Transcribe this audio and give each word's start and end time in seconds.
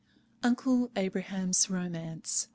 UNCLE 0.41 0.89
ABRAHAM'S 0.95 1.69
ROMANCE. 1.69 2.47